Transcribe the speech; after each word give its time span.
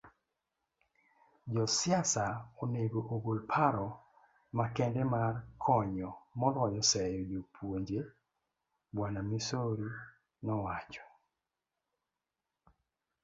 Jo 1.55 1.63
siasa 1.75 2.23
onego 2.63 3.01
ogol 3.15 3.39
paro 3.51 3.87
makende 4.57 5.03
mar 5.13 5.33
konyo 5.63 6.09
moloyo 6.39 6.81
seyo 6.91 7.21
jopuonje, 7.29 8.01
Bw. 8.93 9.03
Misori 9.29 9.89
nowacho. 10.45 11.05